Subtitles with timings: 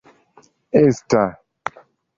[0.81, 1.23] esta